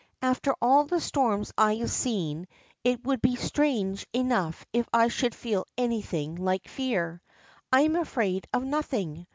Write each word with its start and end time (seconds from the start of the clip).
After 0.23 0.55
all 0.59 0.85
the 0.85 0.99
storms 0.99 1.53
I 1.59 1.75
have 1.75 1.91
seen, 1.91 2.47
it 2.83 3.05
would 3.05 3.19
he 3.21 3.35
strange 3.35 4.07
enough 4.13 4.65
if 4.73 4.87
I 4.91 5.09
should 5.09 5.35
feel 5.35 5.65
anything 5.77 6.37
like 6.37 6.67
fear. 6.67 7.21
I 7.71 7.81
am 7.81 7.95
afraid 7.95 8.47
of 8.51 8.63
nothing. 8.63 9.27